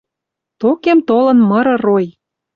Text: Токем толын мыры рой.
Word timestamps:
Токем 0.59 0.99
толын 1.09 1.39
мыры 1.49 1.75
рой. 1.85 2.05